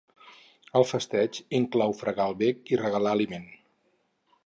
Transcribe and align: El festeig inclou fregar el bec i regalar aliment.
El 0.79 0.85
festeig 0.91 1.37
inclou 1.59 1.95
fregar 2.01 2.29
el 2.33 2.37
bec 2.43 2.75
i 2.77 2.83
regalar 2.85 3.15
aliment. 3.19 3.49